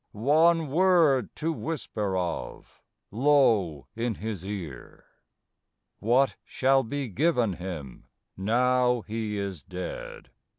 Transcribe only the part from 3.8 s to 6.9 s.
in his ear. What shall